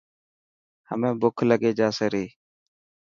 [0.89, 2.25] همي بک لکي جاسي ري.